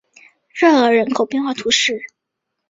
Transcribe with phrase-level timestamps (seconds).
[0.49, 2.01] 热尔人口变化图示